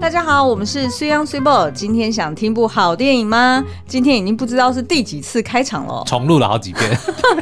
[0.00, 1.68] 大家好，我们是水 ㄤ 水某。
[1.72, 3.62] 今天想听部好电影吗？
[3.84, 6.98] 今天已经不知道是第几次开场了，重录了好几遍。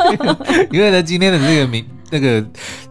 [0.72, 2.42] 因为呢，今天的这个名那个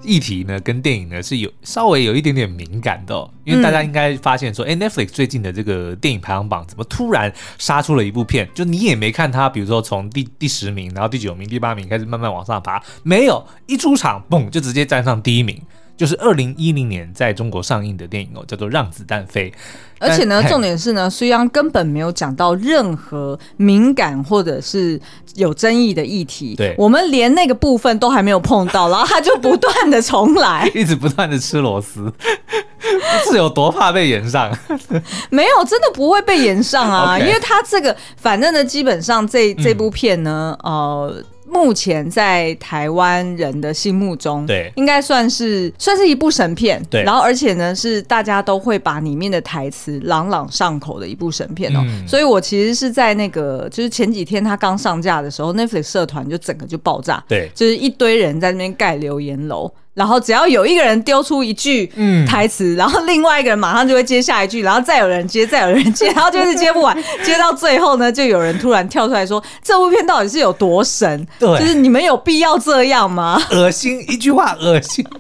[0.04, 3.28] 议题呢，跟电影呢是有稍微有一点点敏感的哦。
[3.44, 8.48] 因为大家应该发现说，哎、嗯，Netflix 最近的这个电影排行榜怎么突然杀出了一部片？
[8.54, 15.60] 就你也没看它，比如说从第第十名，然后第九名、第八名开始慢慢往上爬，没有一出场，嘣，就直接站上第一名。
[15.98, 19.50] 就是二零一零年在中国上映的电影哦，叫做《让子弹飞》。
[19.98, 25.00] 而且呢，重点是呢，水 ㄤ 根本没有讲到任何敏感或者是
[25.36, 26.54] 有争议的议题。
[26.56, 32.12] 对，我们连那个部分都还没有碰到，然后他就不断的重来， 一直不断的吃螺丝，
[33.32, 34.52] 是有多怕被延上？
[35.32, 41.24] 没有，真的不会被延上啊因为他这个，反正呢，基本上这这部片呢，嗯、呃。
[41.48, 47.04] 目前在台湾人的心目中，对，应该算是算是一部神片，对。
[47.04, 51.80] 然后而且呢，是大家都会把里面的台词朗朗上口的一部神片哦。
[51.86, 59.72] 嗯、所以我其实是在那个，就是前几天他刚上架的时候，Netflix 社团就整个就爆炸，对，就是一堆人在那边盖留言楼。
[59.96, 61.90] 然后只要有一个人丢出一句
[62.28, 66.94] 台词，嗯、然后另外一个人马上就会接下一句，然后再有人接，再有人接，然后就是接不完，
[67.24, 71.26] 接到最后呢，就有人突然跳出来说：“这部片到底是有多神？
[71.46, 73.42] 对，就是你们有必要这样吗？
[73.52, 75.06] 恶心，一句话恶心。”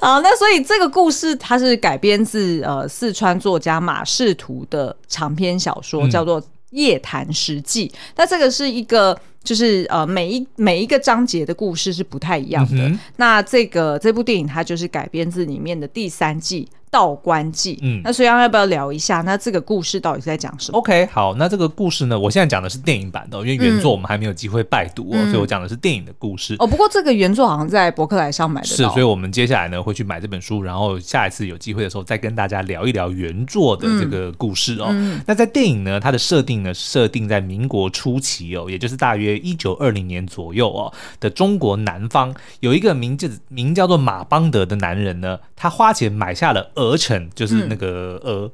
[0.00, 7.88] 好，那所以这个故事它是改编自呃四川作家马识途的长篇小说，叫做《夜谈实记》。
[8.16, 9.18] 那这个是一个。
[9.44, 12.88] 就是呃，每一每一个章节的故事是不太一样的。
[12.88, 16.66] 嗯、那这个这部电影它就是改编自里面的第三季。
[16.94, 19.20] 道观记，嗯，那所以要不要聊一下？
[19.22, 26.54] 那这个故事到底是在讲什么？OK，好，那这个故事呢，我现在讲的是电影版的，因为原作我们还没有机会拜读哦，嗯、所以我讲的是电影的故事。
[26.60, 34.86] 哦，不过这个原作好像在博客来上买的，是，所以我们接下来呢会去买这本书，然后下一次有机会的时候再跟大家聊一聊原作的这个故事哦。
[34.90, 47.66] 嗯、那在电影呢，它的设定呢设定在民国初期哦，也就是大约一九二零年左右哦的中国南方，有一个名字名叫做马邦德的男人呢，他花钱买下了鹅城，就是。
[47.66, 48.50] 那个鹅，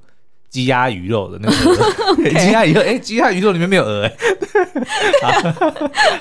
[0.49, 4.13] 鸡鸭鱼肉的那个鹅， 鸡鸭鱼肉，哎，鸡鸭鱼肉里面没有鹅，哎，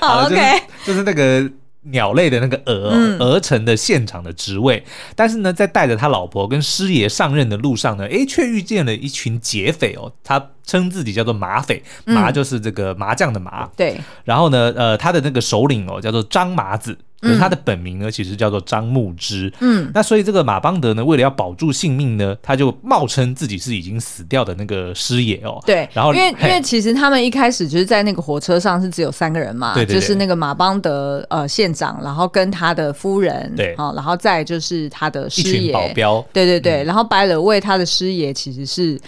[0.00, 1.50] 好，OK，就是那个。
[1.84, 2.90] 鸟类的那个鹅，
[3.20, 4.84] 鹅城的现场的职位，
[5.16, 10.12] 但是呢，在带着他老婆跟师爷上任的路上呢，哎，却遇见了一群劫匪哦。
[10.22, 13.68] 他称自己叫做马匪，麻就是这个麻将的麻。
[13.76, 13.98] 对。
[14.24, 19.52] 然后呢，呃，他的那个首领哦，叫做张麻子，可是他的本名呢，其实叫做张牧之。
[19.60, 19.90] 嗯。
[19.94, 25.60] 那所以这个马邦德呢，为了要保住性命呢，他就冒称自己是已经死掉的那个师爷哦。
[25.66, 25.88] 对。
[25.92, 31.70] 然后，因为因为其实他们一开始就是在那个火车上是只有三个人嘛，对，就是那个马邦德呃县。
[31.72, 39.00] 长，然后跟他的夫人，对，好，然后再就是他的师爷，一群保镖，对对对，嗯、然后白了为他的师爷其实是。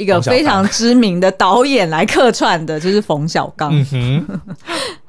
[0.00, 3.70] 一个非常知名的导演来客串的，就是冯小刚。
[3.70, 4.40] 嗯、哼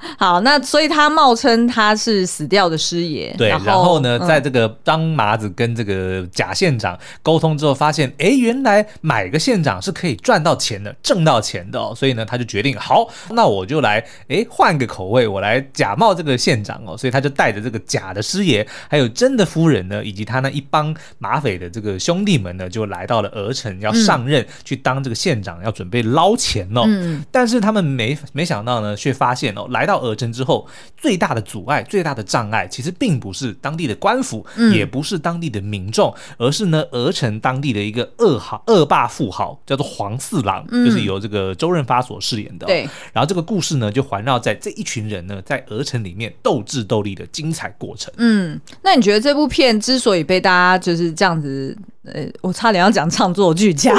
[0.19, 3.33] 好，那所以他冒称他是死掉的师爷。
[3.37, 11.93] 对，然后，然后呢，嗯、在这个张麻子跟这个假县长沟通之后，发现，哎，原来买个县长是可以赚到钱的，挣到钱的哦。
[11.95, 16.97] 所以呢，他就决定，好，那我就来，哎，换个口味，我来假冒这个县长哦。
[16.97, 24.81] 所以他就带着这个假的师爷，还有真的夫人呢，以及他那一帮马匪的这个兄弟们呢，就来到了鹅城，要上任、嗯、去。
[24.83, 42.67] 当这个县长要准备捞钱哦，嗯、但是他们没没想到呢，却发现哦，来到鹅城之后，最大的阻碍、最大的障碍，其实并不是当地的官府，嗯、也不是当地的民众，而是呢，鹅城当地的一个恶豪、恶霸富豪，叫做黄四郎，嗯、就是由这个周润发所饰演的、哦。
[42.67, 48.13] 对，然后这个故事呢，就环绕在这一群人呢，在鹅城里面斗智斗力的精彩过程。
[48.17, 51.77] 嗯，那你觉得这部片之所以被大家就是这样子？
[52.05, 53.95] 呃，我差点要讲唱作俱佳，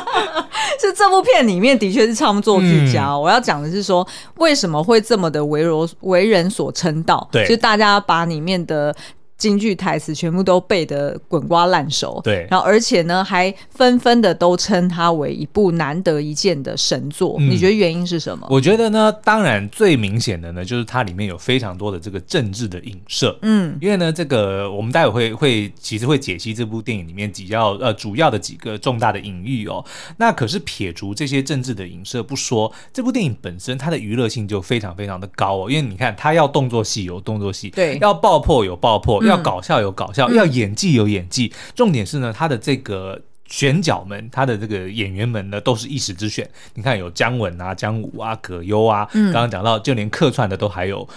[0.80, 3.08] 是这部片里面的确是唱作俱佳。
[3.08, 4.06] 嗯、我要讲的是说，
[4.36, 7.28] 为什么会这么的为人为人所称道？
[7.30, 8.94] 对，就大家把里面的。
[9.38, 17.36] 京剧台词全部都背得滚瓜烂熟，对，然后而且呢，还纷纷的都称它为一部难得一见的神作。
[17.38, 18.46] 嗯、你觉得原因是什么？
[18.50, 23.38] 我觉得呢，当然最明显的呢，就是它里面有非常多的这个政治的影射。
[23.42, 29.84] 嗯，因为呢，这个我们待会会会其实会解析这部电影里面比较呃主要的几个重大的隐喻哦。
[30.16, 35.70] 那可是撇除这些政治的影射不说，这部电影本身它的娱乐性就非常非常的高哦。
[35.70, 39.22] 因为你看，它要动作戏有动作戏，对，要爆破有爆破。
[39.28, 41.52] 要搞笑有搞笑，要演技有演技。
[41.54, 46.48] 嗯、重点是呢，他的这个选角们，他的这个演员们呢，都是一时之选。
[46.74, 51.08] 你看有姜文啊、姜武啊、葛优啊，刚刚讲到，就连客串的都还有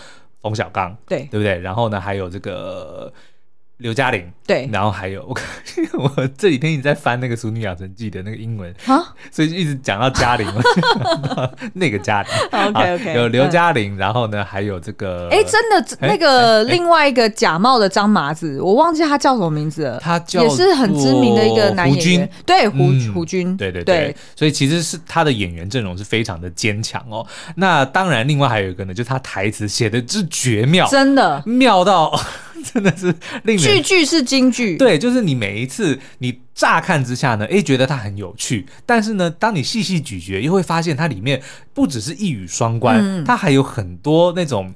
[0.41, 1.57] 冯小刚，对对不对？
[1.59, 3.11] 然后呢，还有这个
[3.81, 5.35] 刘嘉玲，对，然后还有我
[6.15, 10.47] 我这几天一直在翻那个《俗女养成记》的那个英文啊，所以一直讲到嘉玲，
[11.73, 27.25] 那个嘉玲，OK OK，有刘嘉玲，然后呢还有这个，哎，真的那个另外一个假冒的张麻子，我忘记他叫什么名字了，他叫也是很知名的一个男演员，对胡胡军，对对对，所以其实是他的演员阵容是非常的坚强哦。
[27.55, 31.41] 那当然，另外还有一个呢，就是他台词写的之绝妙，真的。
[31.47, 32.11] 妙到。
[32.71, 33.07] 真的是
[33.41, 41.41] 令人句句是金句，对，就是你每一次你乍看之下呢，哎，觉得它很有趣，但是呢，当你细细咀嚼，又会发现它里面
[41.73, 44.73] 不只是一语双关，嗯、它还有很多那种。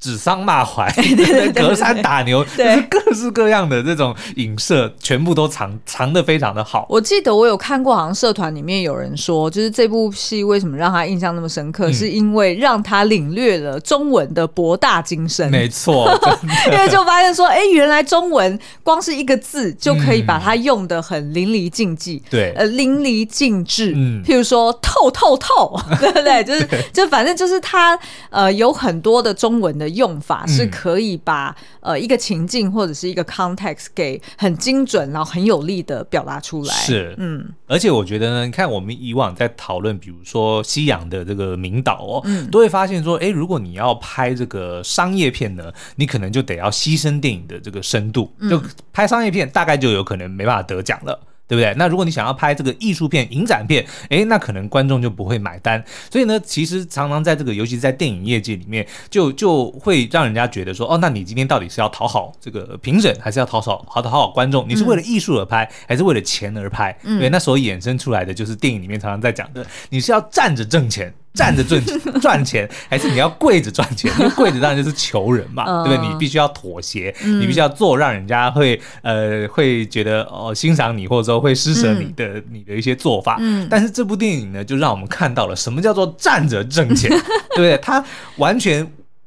[0.00, 0.90] 指桑骂槐，
[1.54, 6.86] 隔山打牛，就是各式各样的这种影射，全部都藏藏的非常的好。
[6.88, 15.50] 我记得我有看过，好像社团里面有人说，就是这部戏为什么让他印象那么深刻，嗯、是因为让他领略了中文的博大精深。
[15.50, 16.10] 没错，
[16.72, 23.92] 因为就发现说，哎、欸，原来中文光是一个字就可以把它用的很淋漓尽致，对、嗯，呃，淋漓尽致。
[23.94, 26.42] 嗯，譬如说透透透， 对不对？
[26.42, 27.98] 就是就反正就是他
[28.30, 29.89] 呃有很多的中文的。
[29.90, 36.74] 用法是可以把、嗯、呃一个情境或者是一个 context 给很精准，然后很有力的表达出来。
[36.74, 48.60] 是，嗯，而且我觉得呢，你看我们以往在讨论，比如说西洋的这个名导哦，嗯、都会发现说，哎，如果你要拍这个商业片呢，你可能就得要牺牲电影的这个深度，就
[48.92, 51.18] 拍商业片大概就有可能没办法得奖了。
[51.50, 51.74] 对不对？
[51.76, 55.84] 那如果你想要拍这个艺术片、影展片，诶，那可能观众就不会买单。
[56.08, 64.64] 所以呢，其实常常在这个，尤其是在电影业界里面，就就会让人家觉得说，哦，那你今天到底是要讨好这个评审，还是要讨好好讨好观众？
[64.68, 66.96] 你是为了艺术而拍，还是为了钱而拍？
[67.02, 71.12] 嗯、对，那所衍生出来的就是电影里面常常在讲的，你是要站着挣钱。
[71.32, 71.80] 站着赚
[72.20, 74.12] 赚钱，还是你要跪着赚钱？
[74.18, 76.08] 因为跪着当然就是求人嘛，对不对？
[76.08, 83.38] 你必须要妥协，你必须要做让人家会呃会觉得哦欣赏你，或者说会施舍你的你的一些做法。
[83.70, 87.08] 但是这部电影呢，就让我们看到了什么叫做站着挣钱，
[87.54, 87.76] 对不对？
[87.78, 88.04] 他
[88.36, 88.86] 完全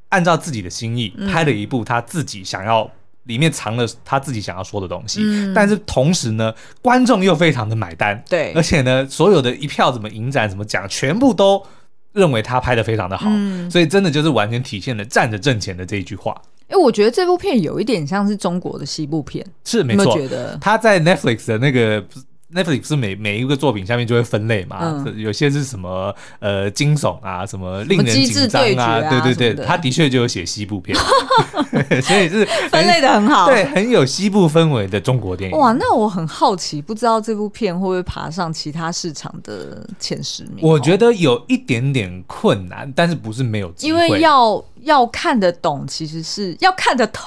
[0.09, 2.89] 按照自己的心意拍了一部他自己想要，
[3.23, 5.21] 里面藏了他自己想要说的东西，
[5.55, 11.65] 但是同时呢，观众又非常的买单，对，而且呢，所有的一票怎么影展怎么讲，全部都。
[12.13, 16.31] 认为他拍的非常的好，嗯、所以真的就是完全体现了站着挣钱的这一句话。
[16.63, 20.17] 哎、欸，我觉得这部片有一点像是中国的西部片，是没错。
[20.61, 22.03] 他在 Netflix 的那个。
[22.53, 30.97] Netflix 是每每一个作品下面就会分类嘛，嗯、有些是什么呃惊悚啊，什么令人紧张啊，啊对对对，他的确就有写西部片，
[32.01, 35.57] 所以是分类的很好，对，很有西部氛围的中国电影。
[35.57, 40.59] 哇，那我很好奇，不知道这部片会不会爬上其他市场的前十名？
[40.61, 44.63] 我觉得有一点点困难，但是不是没有机会，因为要。
[44.83, 47.25] 要看得懂，其实是要看得透，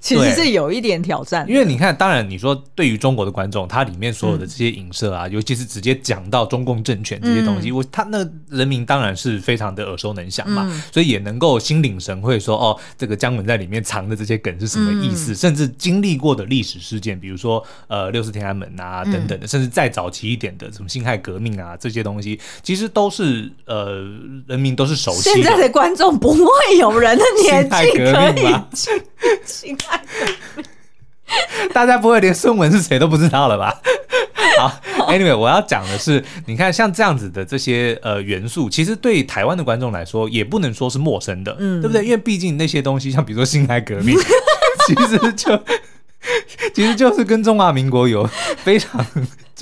[0.00, 1.48] 其实是有一点挑战。
[1.48, 8.18] 因为你看，当然你说对于中国的观众，它里面所有的这些影射啊，嗯、尤其是直接讲到中共政权这些东西，嗯、我他那
[8.48, 24.04] 人民当然是非常的耳熟能详嘛，嗯、所以也能够心领神会说，哦，这个姜文在里面藏的这些梗是什么意思，嗯、甚至经历过的历史事件，比如说呃六四天安门啊等等的，嗯、甚至再早期一点的什么辛亥革命啊这些东西，其实都是呃
[24.46, 25.34] 人民都是熟悉的。
[25.34, 26.46] 现在的观众不会
[26.78, 26.91] 有。
[26.98, 29.02] 人的年纪可以进，
[29.44, 30.64] 辛亥革命，
[31.72, 33.80] 大家不会连孙文是谁都不知道了吧？
[34.58, 42.04] 好，Anyway，我要讲的是，你看像这样子的这些呃元素，其实对台湾的观众来说，也不能说是陌生的，嗯，对不对？
[42.04, 44.14] 因为毕竟那些东西，像比如说辛亥革命，
[44.86, 45.64] 其实就
[46.74, 48.28] 其实就是跟中华民国有
[48.58, 49.04] 非常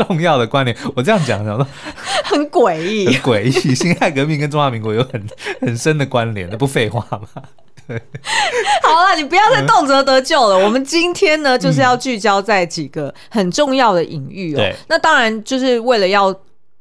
[0.04, 0.76] 重要的关联。
[0.94, 1.66] 我这样讲，讲说
[2.24, 3.74] 很诡异，很诡异。
[3.74, 5.26] 辛亥革命跟中华民国有很
[5.60, 7.42] 很深的关联，那不废话吗？
[7.86, 8.00] 对，
[8.82, 10.56] 好了，你不要再动辄得咎了。
[10.56, 14.62] 嗯、我们今天呢，就是要聚焦在几个很重要的隐喻哦。
[14.88, 16.34] 那当然，就是为了要。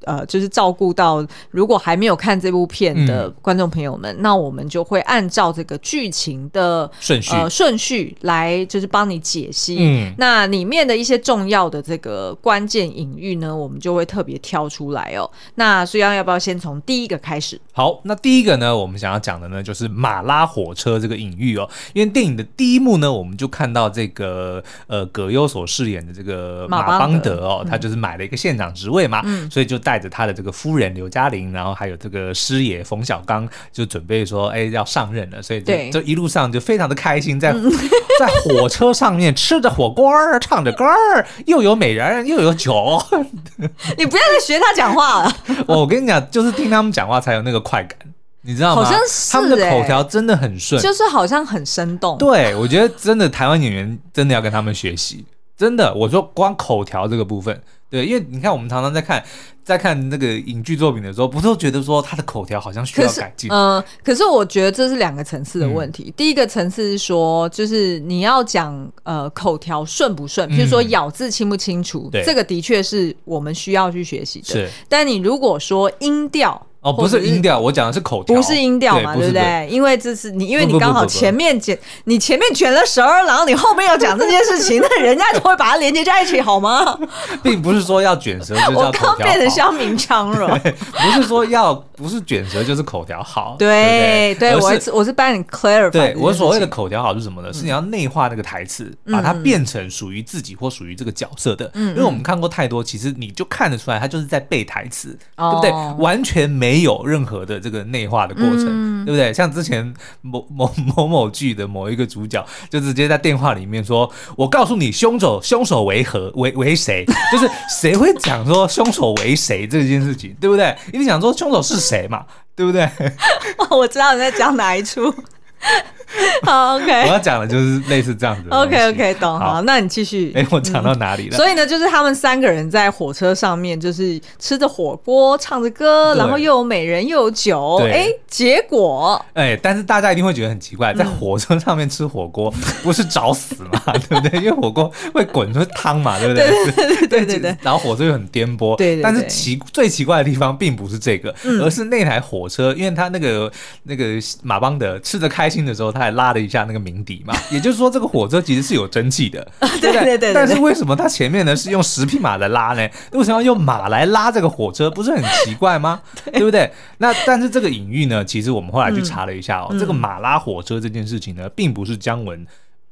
[0.06, 9.78] 呃，就是照顾到如果还没有看这部片的观众朋友们，嗯、那我们就会按照这个剧情的顺序呃顺序来，就是帮你解析。
[9.80, 15.30] 嗯，那里面的一些重要的这个关键隐喻呢，我们就会特别挑出来哦。
[15.56, 17.60] 那苏央要不要先从第一个开始？
[17.74, 21.70] 好，那第一个呢，我们想要讲的呢，就是马拉火车这个隐喻哦。
[21.94, 37.52] 因为电影的第一幕呢，我们就看到这个呃葛优所饰演的这个马邦德哦，他就是买了一个县长职位嘛，嗯、所以就带着他的这个夫人刘嘉玲，然后还有这个师爷冯小刚，就准备说，哎，要上任了，所以这这一路上就非常的开心，在
[38.20, 43.02] 在火车上面吃着火锅儿，唱着歌儿，又有美人，又有酒。
[43.98, 45.36] 你不要再学他讲话了。
[45.66, 47.98] 我跟你讲，就是听他们讲话才有那个快感。
[48.42, 48.84] 你知道吗？
[48.84, 52.16] 好像是、欸、他们的口条真的很顺，就是好像很生动。
[52.20, 55.26] 对，我觉得真的台湾演员真的要跟他们学习，
[55.60, 55.94] 真的。
[55.94, 59.24] 我说光口条这个部分，对，因为你看我们常常在看。
[59.62, 63.52] 在看那个影剧作品的时候，不都觉得说他的口条好像需要改进？
[63.52, 66.06] 嗯、呃，可是我觉得这是两个层次的问题。
[66.08, 74.48] 嗯、第一个层次是说，就是你要讲呃口条顺不顺，譬如说咬字清不清楚，嗯、这个的确是我们需要去学习的。
[74.48, 76.66] 是，但你如果说音调。
[76.82, 79.68] 哦，不是音调，我讲的是口条，不是音调嘛，对不对？
[79.70, 86.98] 因为这是你，因为你刚好前面卷，你前面卷了舌，然后，你后面要讲这件事情， 那人家就会把它连接在一起，好吗？
[87.44, 90.58] 并不是说要卷舌就叫口我刚变成乡民腔了，
[90.94, 95.90] 不是说要不是卷舌就是口条好，对对，我我是帮你 clarify。
[95.90, 97.52] 对我所谓的口条好是什么呢？
[97.52, 101.70] 是你要内化那个台词，把它变成属于自己或属于这个角色的。
[101.76, 105.72] 因为我们看过太多，其实你就看得出来，他就是在背台词，对不对？
[105.98, 109.34] 完全没有任何的这个内化的过程，嗯、对不对？
[109.34, 117.06] 像之前某 某某某剧的某一个主角，就直接在电话里面说：“我告诉你，凶手凶手为何为为谁？
[117.32, 117.50] 就是
[117.82, 120.76] 谁会讲说凶手为谁这件事情，对不对？
[120.90, 122.88] 一定想说凶手是谁嘛，对不对？”
[123.72, 125.14] 我知道你在讲哪一出。
[126.42, 128.50] 好，OK，我要讲的就是类似这样子。
[128.50, 129.38] OK，OK，懂。
[129.38, 130.32] 好，那你继续。
[130.36, 131.38] 哎，我讲到哪里了？
[131.38, 137.80] 所以呢，就是他们三个人在火车上面，就是吃着火锅，唱着歌，然后又有美人又有酒。
[137.84, 142.52] 哎，结果，哎，但是大家一定会觉得很奇怪，在火车上面吃火锅，
[142.82, 143.80] 不是找死吗？
[144.10, 144.40] 对不对？
[144.40, 146.48] 因为火锅会滚出汤嘛，对不对？
[146.74, 147.58] 对对对对。
[147.62, 148.76] 然后火车又很颠簸。
[148.78, 149.04] 对对。
[149.04, 153.52] 但是奇最奇怪的地方并不是这个，而是那台火车，因为他那个
[153.84, 154.06] 那个
[154.42, 159.46] 马邦德吃着开心的时候，他还拉了一下那个鸣笛嘛， 也就是说，这个火车其实是有蒸汽的，
[159.82, 160.34] 对对对。
[160.34, 162.88] 但是为什么它前面呢是用十匹马来拉呢？
[163.14, 164.90] 为什么要用马来拉这个火车？
[164.92, 166.02] 不是很奇怪吗？
[166.32, 166.72] 对不对？
[167.00, 172.46] 那但是这个隐喻呢，其实我们后来去查了一下哦，这个马拉火车这件事情呢，并不是姜文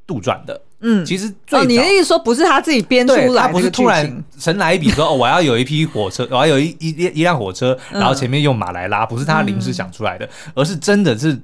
[0.05, 0.59] 杜撰的。
[0.79, 11.39] 嗯，其实哦，你的意思说不是他自己编出来，他不是突然神来一笔说哦，我要有一批火车，我要有一一一辆火车，然后前面用马来拉，不是他临时想出来的，而是真的是。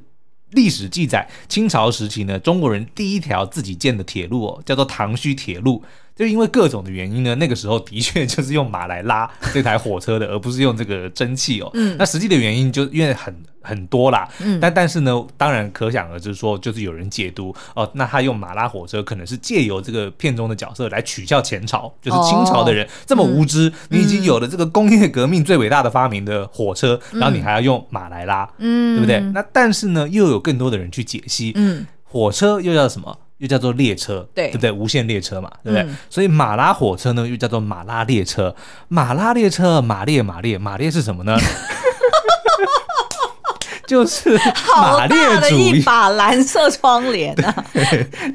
[0.53, 5.83] 历史记载，清朝时期呢，中国人第一条自己建的铁路哦，叫做唐胥铁路。
[6.15, 11.69] 就因为各种的原因呢，那个时候的确就是用马来拉这台火车的，而不是用这个蒸汽哦。
[11.73, 11.95] 嗯。
[11.97, 14.29] 那实际的原因就因为很很多啦。
[14.39, 14.59] 嗯。
[14.59, 29.19] 但但是呢，当然可想而知说，就是有人解读哦，那他用马拉火车可能是借由这个片中的角色来取笑前朝，就是清朝的人这么无知，你已经有了这个工业革命最伟大的发明的火车，然后你还要用马来拉，嗯，对不对？
[29.31, 33.17] 那但是呢，又有更多的人去解析，嗯，火车又叫什么？
[33.37, 34.71] 又叫做列车，对，对不对？
[34.71, 35.81] 无限列车嘛，对不对？
[35.89, 38.55] 嗯、所以马拉火车呢，又叫做马拉列车。
[38.87, 41.37] 马拉列车，马列马列马列是什么呢？
[43.85, 44.39] 就是
[44.75, 45.17] 马列
[45.49, 47.65] 主义，一把蓝色窗帘啊，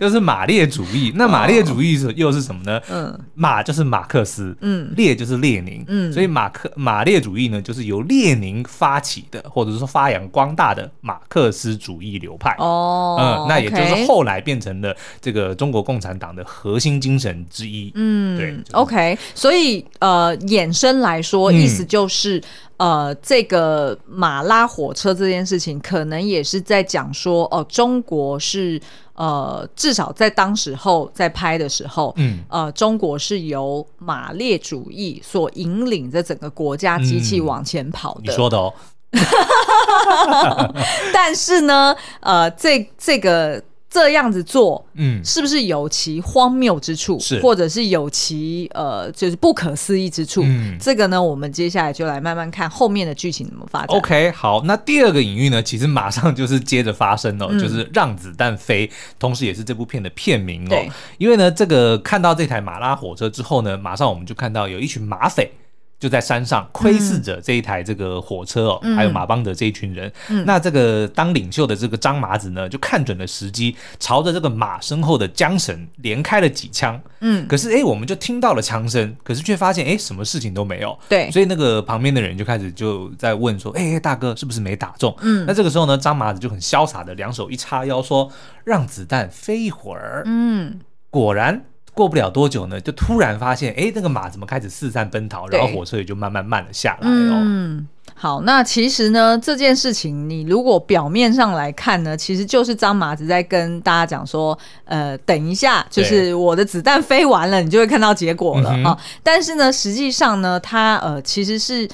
[0.00, 1.12] 就是马列主义。
[1.14, 2.80] 那马列主义是又是什么呢？
[2.90, 12.54] 嗯，马就是马克思，嗯，列就是列宁，嗯，所以马克马列主义呢，就是由列宁发起的，或者说发扬光大的马克思主义流派。
[12.58, 17.90] 哦，嗯，那也就是后来变成了这个中国共产党的核心精神之一。
[17.94, 19.18] 嗯，对，OK。
[19.34, 22.42] 所以呃，衍生来说，意思就是。
[22.78, 28.80] 呃，这个马拉火车这件事情，可能也是在讲说，哦、呃，中国是
[29.14, 38.20] 呃，至少在当时候在拍的时候，嗯，呃，中国是由马列主义所引领着整个国家机器往前跑的。
[38.22, 38.72] 嗯、你说的哦。
[41.12, 43.62] 但是呢，呃，这这个。
[43.98, 50.42] 这样子做，嗯，是不是有其荒谬之处，是或者是有其呃，就是不可思议之处？
[50.44, 53.88] 嗯，这个呢，我们接下来就来慢慢看后面的剧情怎么发展。
[53.88, 60.70] OK，好，那第二个隐喻呢，其实马上就是接着发生哦，嗯、就是让子弹飞，同时也是这部片的片名哦。
[60.70, 65.50] 对因为呢，这个看到这台马拉火车之后呢，马上我们就看到有一群马匪。
[65.98, 70.12] 就在山上窥视着这一台这个火车哦，嗯、还有马邦德这一群人。
[70.28, 77.00] 嗯、那这个当领袖的这个张麻子呢，就看准了时机，朝着这个马身后的缰绳连开了几枪。
[77.20, 80.96] 嗯，可是哎，我们就听到了枪声，可是却发现哎，什么事情都没有。
[81.08, 88.30] 对，所以那个旁边的人就开始就在问说：“哎，大哥，是不是没打中？”嗯，那这个时候呢，张麻子就很潇洒的两手一叉腰说
[88.64, 90.78] ：“让子弹飞一会儿。”嗯，
[91.10, 91.64] 果然。
[91.98, 97.42] 过不了多久呢，就突然发现，哎，那个马怎么开始四散奔逃，然后火车也就慢慢慢了下来哦。
[97.42, 108.96] 嗯，好，那其实呢，这件事情你如果表面上来看呢，其实就是张麻子在跟大家讲说，呃，等一下，就是我的子弹飞完了，你就会看到结果了啊。
[109.24, 111.88] 但是呢，实际上呢，他呃，其实是。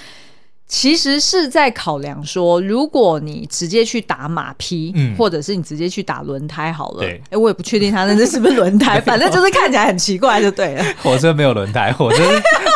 [0.74, 7.04] 其实是在考量说，如果你直接去打马匹，嗯，或者是你直接去打轮胎好了。
[7.04, 10.84] 哎、欸，我也不确定他那是不是轮胎，反正就是看起来很奇怪就对了。
[11.00, 12.24] 火车没有轮胎，火车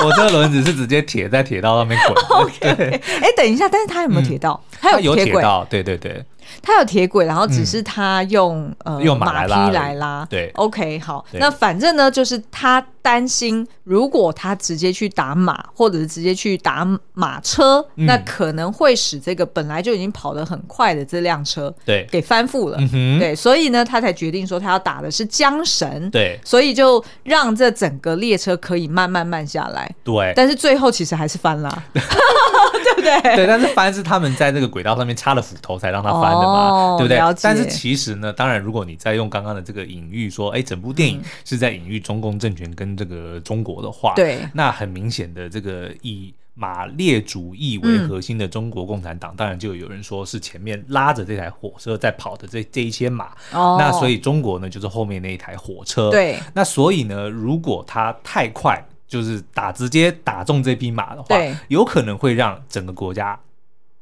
[0.01, 2.15] 火车轮子是直接铁在铁道上面滚。
[2.39, 4.63] OK，哎、欸，等一下，但是他有没有铁道？
[4.68, 6.25] 他、 嗯、有铁轨，对对对。
[6.63, 10.27] 他有铁轨，然后只是他用、嗯、呃用马匹来拉。
[10.31, 11.23] 对，OK，好。
[11.33, 22.79] 那反正呢，就是他担心，如果他直接去打马，或者是直接去打马车，嗯、那可能会使这个本来就已经跑得很快的这辆车，对，给翻覆了。
[22.93, 26.11] 嗯、对，所以呢，他才决定说他要打的是缰绳。
[26.11, 29.89] 对，所以就让这整个列车可以慢慢慢下来。
[30.03, 31.85] 对，但是最后其实还是翻了。
[33.01, 33.37] 对不对？
[33.37, 37.19] 对，但是翻是他们在这个轨道上面插了斧头才让它翻的嘛，哦、对不对？
[37.43, 58.85] 但是其实呢，当然，如果你再用刚刚的这个隐喻说，哎，整部电影是在隐喻中共政权跟这个中国的话，对、嗯，那很明显的这个以马列主义为核心的中国共产党，嗯、当然就有人说是前面拉着这台火车在跑的这这一些马，哦、那所以中国呢就是后面那一台火车，对，那所以呢，如果它太快。
[59.09, 61.27] 就是打直接打中这匹马的话，
[61.69, 63.37] 有可能会让整个国家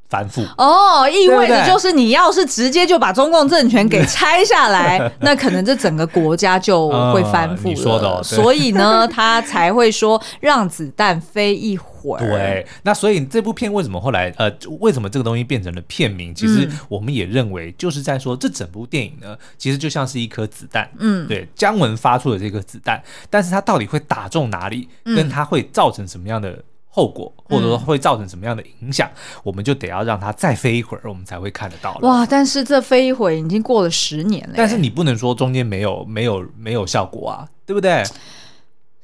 [0.09, 0.47] 翻覆。
[0.57, 7.71] 哦，意味着就是你要是直接就把中共政权给拆下来， 那可能这整个国家就会翻覆了。
[7.71, 12.21] 你说的，所以呢，他才会说让子弹飞一会儿。
[12.25, 14.49] 对，那所以这部片为什么后来呃，
[14.81, 16.33] 为什么这个东西变成了片名？
[16.33, 20.89] 其实我们也认为就是在说，这整部电影呢，其实就像是一颗子弹。
[20.99, 26.57] 嗯，对，姜文发出的这颗子弹，但是它到底会打中哪里，跟它会造成什么样的
[26.97, 29.07] 后果，或者说会造成什么样的影响，
[29.43, 31.99] 我们就得要让它再飞一会儿，我们才会看得到。
[32.01, 32.25] 哇！
[32.25, 38.03] 但是这飞一会已经过了十年了，但是你不能说中间没有没有没有效果啊，对不对？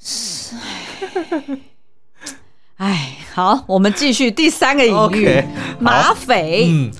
[0.00, 0.56] 是。
[2.78, 5.44] 哎，好，我们继续第三个隐喻， okay,
[5.78, 6.66] 马匪。
[6.68, 6.90] 嗯，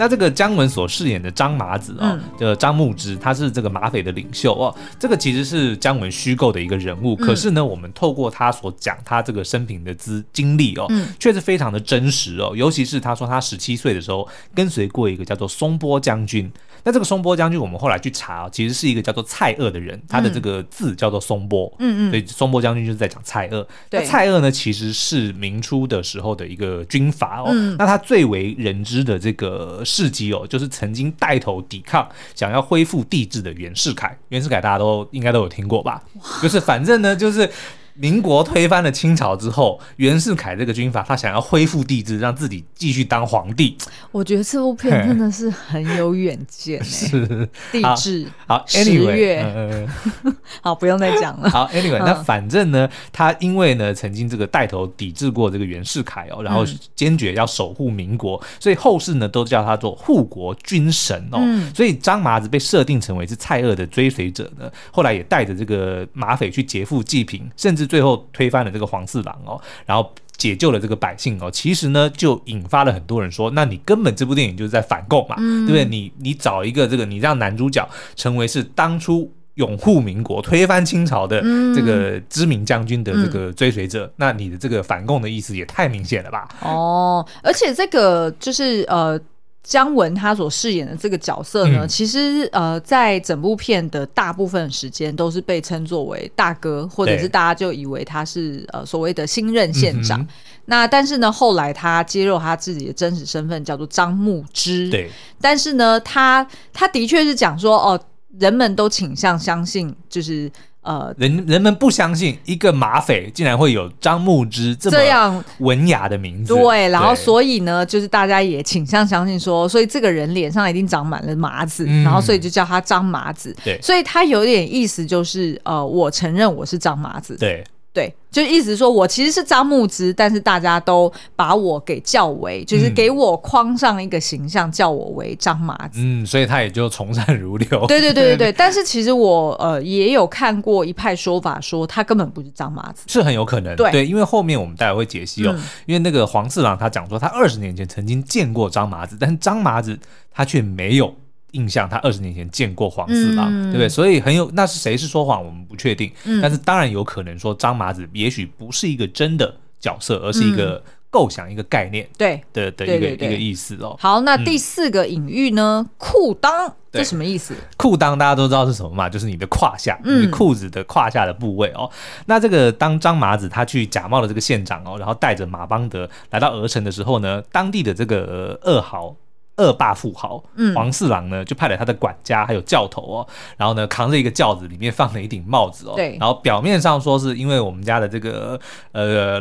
[0.00, 4.74] 那这个姜文所饰演的张麻子哦，就张牧之，他是这个马匪的领袖哦。
[4.98, 10.86] 这个其实是姜文虚构的一个人物，嗯、可是呢，我们透过他所讲他这个生平的资经历哦，
[11.18, 12.54] 却、嗯、是非常的真实哦。
[12.56, 16.50] 尤其是他说他十七岁的时候跟随过一个叫做松波将军。
[16.84, 23.66] 那这个松波将军，我们后来去查，其实是一个叫做蔡锷的人，他的这个字叫做松波，嗯嗯，所以松波将军就是在讲蔡锷。
[23.88, 27.50] 对，那蔡锷呢，其实是明初的时候的一个军阀哦。
[27.52, 34.16] 嗯、那他最为人知的这个事迹哦，就是曾经带头抵抗，想要恢复帝制的袁世凯。
[34.28, 36.02] 袁世凯大家都应该都有听过吧？
[36.42, 37.50] 就是反正呢，就是。
[37.94, 43.76] 民国推翻了清朝之后，袁世凯这个军阀，他想要恢复帝制，让自己继续当皇帝。
[44.10, 46.82] 我觉得这部片真的是很有远见。
[46.84, 49.86] 是帝制好，Anyway，
[50.62, 51.50] 好，不用再讲了。
[51.50, 61.38] 好，Anyway，那反正呢，他因为呢曾经这个带头抵制过这个袁世凯哦，然后坚决要守护民国，嗯、所以后世呢都叫他做护国军神哦。
[61.42, 67.79] 嗯、所以张麻子被设定成为是蔡锷的追随者呢，后来也带着这个马匪去劫富济贫，甚至。
[67.86, 71.50] 最后推翻了这个黄四郎哦，然后解救了这个百姓哦。
[71.50, 75.84] 其实呢，就引发了很多人说，那你根本这部电影就是在反共嘛，嗯、对不对？
[75.84, 81.40] 你你找一个这个，你让男主角成为是当初拥护民国、推翻清朝的
[81.74, 86.48] 这个知名将军的这个追随者，嗯、那你的这个反共的意思也太明显了吧？
[86.62, 89.20] 哦，而且这个就是呃。
[89.62, 100.20] 姜文他所饰演的这个角色呢，嗯、其实呃，在整部片的大部分时间都是被称作为大哥，或者是大家就以为他是呃所谓的新任县长。
[100.20, 100.28] 嗯、
[100.64, 104.88] 那但是呢，后来他揭露他自己的真实身份，叫做张牧之。
[104.90, 108.00] 对，但是呢，他他的确是讲说，哦，
[108.38, 110.50] 人们都倾向相信，就是。
[110.82, 127.62] 呃，人人们不相信一个马匪竟然会有张牧之这么文雅的名字，对，然后所以呢，就是大家也倾向相信说，所以这个人脸上一定长满了麻子，嗯、然后所以就叫他张麻子，对，所以他有点意思就是，呃，我承认我是张麻子，对。
[127.92, 135.98] 对，就意思说我其实是张牧之，但是大家都把我给叫为，就是给我框上一个形象，叫我为张麻子。
[136.00, 137.86] 嗯，所以他也就从善如流。
[137.88, 143.74] 对对对对对， 但是其实我呃也有看过一派说法，说他根本不是张麻子，是很有可能。
[143.74, 149.98] 对对，因为后面我们待会会解析哦，嗯、因为那个黄四郎他讲说他二十年前曾经见过张麻子，但是张麻子
[150.30, 151.14] 他却没有。
[151.52, 153.88] 印象，他二十年前见过黄四郎，嗯、对不对？
[153.88, 156.10] 所以很有，那是谁是说谎，我们不确定。
[156.24, 163.96] 嗯、但是当然有可能说张麻子也许不是一个真的角色，而是一个构想一个概念，对的的一个一个意思哦。
[163.98, 165.84] 好，那第四个隐喻呢？
[165.98, 167.54] 裤裆，对这什么意思？
[167.76, 169.08] 裤裆大家都知道是什么嘛？
[169.08, 171.90] 就是你的胯下，嗯你裤子的胯下的部位哦。
[172.26, 179.16] 那这个当张麻子他去假冒了这个县长哦，然后带着马邦德来到鹅城的时候呢，当地的这个二豪。
[179.60, 188.58] 恶霸富豪，嗯，黄四郎呢就派了他的管家还有教头哦，然后呢扛着一个轿子，里面放了一顶帽子哦，对，然后表面上说是因为我们家的这个
[188.92, 189.40] 呃。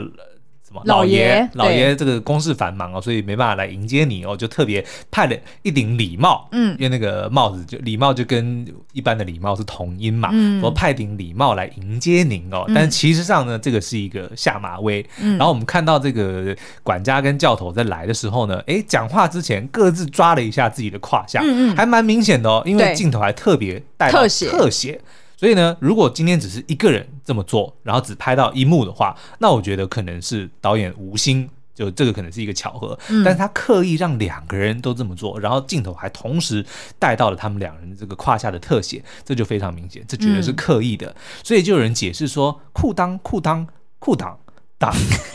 [0.85, 24.99] 老爷，老爷这个公事繁忙哦，所以没办法来迎接你哦，就特别派了一顶礼帽，嗯，因为那个帽子就礼帽就跟一般的礼帽是同音嘛，嗯，说派顶礼帽来迎接您哦，但其实上呢，这个是一个下马威，嗯，然后我们看到这个管家跟教头在来的时候呢，哎，讲话之前各自抓了一下自己的胯下，嗯嗯，还蛮明显的哦，因为镜头还特别带到特写，特写。
[25.39, 32.99] 所以呢，如果今天只是一个人这么做，然后只拍到一幕的话，那我觉得可能是导演无心，就这个可能是一个巧合。
[33.07, 36.65] 嗯，但是他刻意让两个人都这么做，然后镜头还同时
[36.99, 41.07] 带到了他们两人这个胯下的特写，这就非常明显，这绝对是刻意的。
[41.07, 43.65] 嗯，所以就有人解释说，裤裆裤裆
[43.97, 44.35] 裤裆。
[44.79, 44.89] 党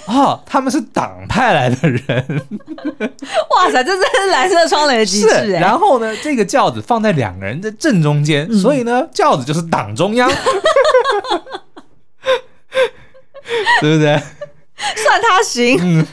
[0.07, 2.01] 啊、 哦，他们是党派来的人，
[3.55, 5.61] 哇塞，这真是蓝色窗帘的机制哎。
[5.61, 10.29] 然后呢，这个轿子放在两个人的正中间，嗯、所以呢，轿子就是党中央，
[13.81, 14.21] 对不对？
[14.97, 15.79] 算他行。
[15.81, 16.07] 嗯、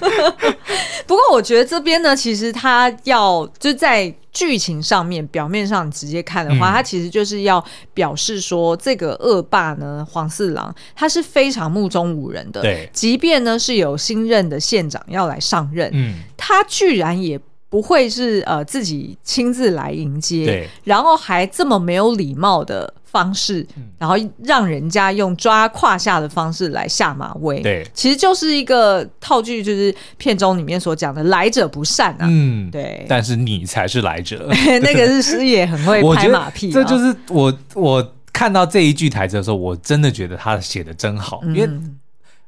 [1.07, 4.13] 不过我觉得这边呢，其实他要就在。
[4.33, 7.61] 剧情上面，表面上直接看的话，他、嗯、其实就是要
[7.93, 12.61] 表示说，这个恶霸呢，黄四郎他是非常目中无人的。
[12.61, 33.05] 对，即便呢是有新任的县长要来上任，嗯，他居然也不会是呃自己亲自来迎接，对，然后还这么没有礼貌的方式，然后让人家用抓胯下的方式来下马威，对，其实就是一个套句，就是片中里面所讲的“来者不善”啊，嗯，对。
[33.09, 34.47] 但是你才是来者，
[34.81, 41.69] 那个是师爷很会 拍马屁，这就是我我看到这一句台词的时候，我真的觉得他写的真好，因为。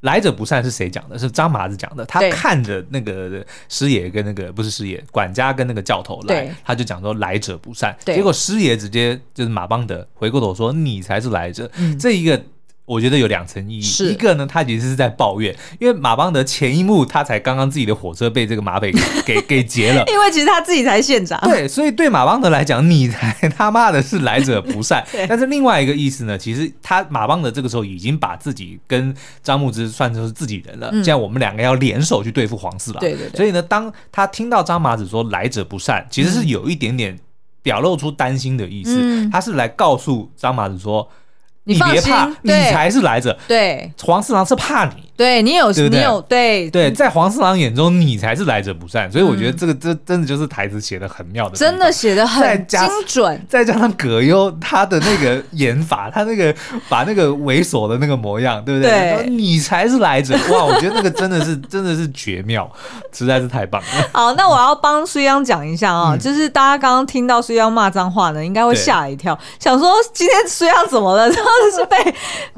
[0.04, 1.20] 来者不善是谁讲的？
[1.20, 2.06] 是张麻子讲的。
[2.06, 7.94] 他看着那个师爷跟那个不是师爷管家跟那个教头来，他就讲说来者不善。
[8.06, 11.70] 结果师爷直接就是马邦德回过头说你才是来者。
[11.78, 12.42] 嗯、这一个。
[12.86, 18.94] 我觉得有两层意义，是一个呢，他其实是在抱怨，因为马邦德前一幕他才刚刚自己的火车被这个马匪
[19.26, 25.02] 给 给劫了， 因为其实他自己才是县长，对，所以对马邦德来讲，你才他妈的是来者不善。
[25.30, 33.00] 但是另外一个意思呢，其实他马邦德这个时候已经把自己跟张牧之算作是自己人了，现在我们两个要联手去对付黄四郎。
[33.00, 33.38] 对对对。
[33.38, 37.18] 所以呢，当他听到张麻子说来者不善，其实是有一点点
[37.62, 41.10] 表露出担心的意思，他是来告诉张麻子说。
[41.66, 43.38] 你别怕，你才是来者。
[43.48, 45.10] 对，黄四郎是怕你。
[45.24, 49.10] 对你有，你有，对对，在黄四郎眼中，你才是来者不善。
[49.10, 53.42] 所以我觉得这个这真的就是台词写的很妙的，真的写的很精准。
[53.48, 56.54] 再加上葛优他的那个演法，他那个
[56.90, 59.26] 把那个猥琐的那个模样，对不对？
[59.30, 60.36] 你才是来者。
[60.52, 62.70] 哇，我觉得那个真的是 真的是绝妙，
[63.14, 63.88] 实在是太棒了。
[64.12, 71.28] 好，那我要帮苏央讲一下啊，就是大家刚刚听到苏央骂脏话呢，应该会吓一跳，想说今天苏央怎么了？
[71.32, 71.98] 然后是被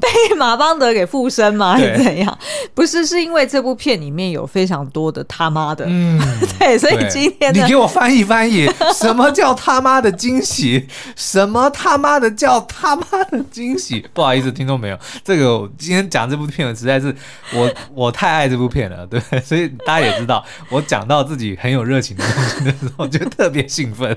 [0.00, 1.74] 被马邦德给附身吗？
[1.74, 2.38] 还是怎样？
[2.74, 6.20] 不是，是因为这部片里面有非常多的他妈的，嗯，
[6.58, 10.86] 对，所以今天你给我翻译翻译， 什么叫他妈的惊喜？
[11.14, 14.06] 什么他妈的叫他妈的惊喜？
[14.12, 17.14] 不好意思，听众没有，这个我今天讲这部片，实在是
[17.54, 24.16] 我我太爱这部片了，对，所以大家也知道，我讲到自己很有热情的东西的时候，就特别兴奋。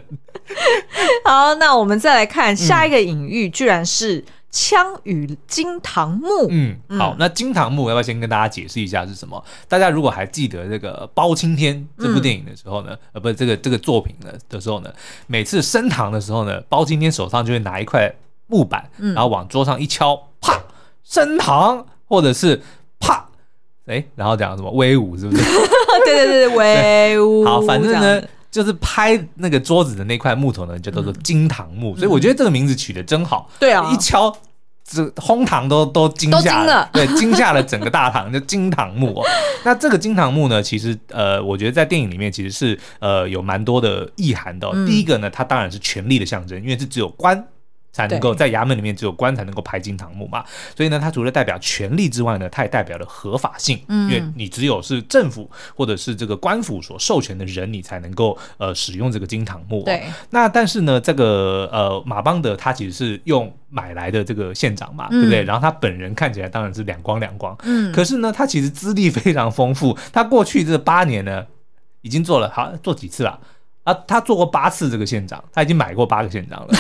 [1.24, 4.24] 好，那我们再来看下一个隐喻，居然是。
[4.52, 9.44] 枪与惊堂木，嗯，好，那惊堂木要不要先跟大家解释一下是什么？
[9.68, 14.92] 大家如果还记得这个包青天这部电影的时候呢，呃，不是这个这个作品呢的时候呢，
[15.28, 18.12] 每次升堂的时候呢，包青天手上就会拿一块
[18.48, 20.60] 木板，然后往桌上一敲，啪，
[21.04, 22.60] 升堂，或者是
[23.00, 23.30] 啪，
[23.86, 25.44] 哎，然后讲什么威武，是不是？
[26.06, 27.46] 对对 对，威武。
[27.46, 28.22] 好，反正呢。
[28.52, 33.50] 就是拍那个桌子的那块木头呢，就叫做惊堂木，所以我觉得这个名字取得真好。
[33.60, 34.36] 对啊，一敲，
[34.84, 39.24] 这哄堂都都惊吓了，对，惊吓了整个大堂，就惊堂木。
[39.64, 44.68] 那这个惊堂木呢，其实呃，我觉得在电影里面其实是呃有蛮多的意涵的。
[44.88, 47.48] 第一个呢，它当然是权力的象征，因为是只有官
[47.92, 50.44] 才能够在衙门里面只有官才能够拍金堂木嘛，
[50.76, 59.84] 所以呢，它除了代表权力之外呢，它也代表了合法性，嗯，因为你只有是政府或者是这个官府所授权的人，你才能够呃使用这个金堂木。
[59.84, 65.44] 对，那但是呢，这个呃马邦德他其实是用买来的这个县长嘛，对不对？
[65.44, 71.46] 然后他本人看起来当然是两光两光，嗯，可是呢，他其实资历非常丰富，他过去这八年呢，
[72.02, 73.32] 已经做了好做几次了？
[73.32, 73.40] 啊，
[73.94, 76.68] 他做过八次这个县长，他已经买过八个县长了。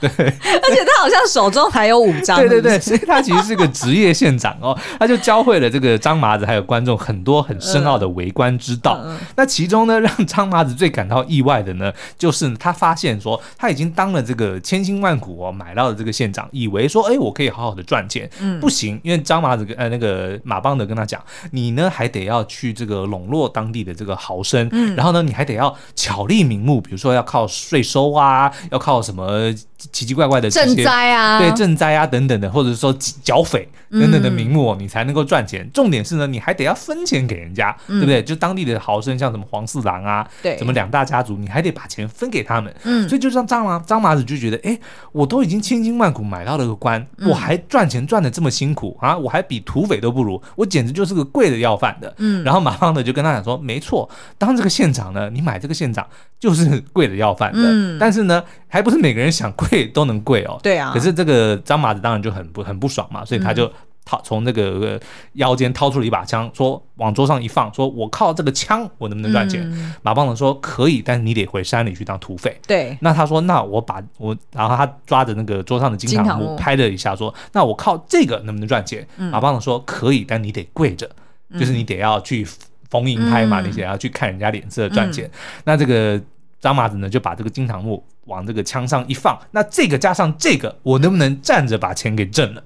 [0.00, 2.38] 对，而且他好像手中还有五张。
[2.38, 8.96] 对对对，所以他其实是个职业县长哦，他就教会了这个张麻子还有观众很多很深奥的为官之道。
[9.04, 29.54] 嗯嗯、那其中呢，让张麻子最感到意外的呢，就是他发现说他已经当了这个千辛万苦哦买到了这个县长，以为说哎我可以好好的赚钱，嗯，不行，因为张麻子跟呃那个马邦德跟他讲，你呢还得要去这个笼络当地的这个豪绅，嗯，然后呢你还得要巧立名目，比如说要靠税收啊，要靠什么。
[29.92, 35.70] 奇奇怪怪的赈灾啊，对赈灾啊等等的，或者是说剿匪等等的名目，你才能够赚钱。
[35.72, 38.20] 重点是呢，你还得要分钱给人家，对不对？
[38.20, 42.74] 就当地的豪绅，像什么黄四郎啊，对，什么两大家族，你还得把钱分给他们。
[42.82, 44.76] 嗯，所以就像张麻张麻子就觉得，哎，
[45.12, 52.12] 我都已经千辛万苦买到了个官，我还赚钱赚的这么辛苦啊，我还比土匪都不如，我简直就是个贵的要饭的。
[52.18, 56.04] 嗯，然后马上呢就跟他讲说，没错，当这个县长呢，你买这个县长
[56.38, 57.60] 就是跪着要饭的。
[57.62, 59.86] 嗯，但是呢，还不是每个人想跪。
[59.86, 60.92] 都能跪哦，对啊。
[60.92, 63.70] 可是这个张麻子当然就很不很不爽嘛，所以他就
[64.04, 65.00] 掏从那个
[65.34, 69.62] 腰间掏出了一把枪，说往桌上一放，说我靠这个枪我能不能赚钱？
[69.72, 72.56] 嗯、马邦德说可以，但是你得回山里去当土匪。
[72.66, 72.96] 对。
[73.00, 79.06] 那他说那我把我，然后他抓着那个桌上的金堂木拍了一下，说那我靠这个能不能赚钱？
[79.16, 81.10] 嗯、马邦德说可以，但你得跪着，
[81.58, 82.46] 就是你得要去
[82.90, 85.26] 逢迎拍嘛，嗯、你想要去看人家脸色赚钱。
[85.26, 85.30] 嗯、
[85.64, 86.20] 那这个。
[86.60, 92.64] 张麻子呢，就把这个金堂木往这个枪上一放，那这个加上这个，我能不能站着把钱给挣了？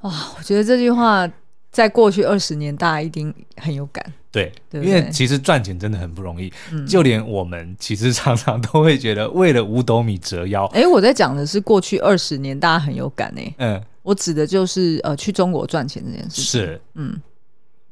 [0.00, 1.24] 哇，我觉得这句话
[1.70, 4.04] 在过去二十年，大家一定很有感。
[4.32, 10.66] 对，对对，因为其实赚钱真的很不容易，嗯、就连我们其实常常都会觉得为了五斗米折腰。
[10.74, 13.54] 哎，我在讲的是过去二十年，大家很有感哎。
[13.58, 16.44] 嗯，我指的就是呃，去中国赚钱这件事情。
[16.44, 17.22] 是，嗯。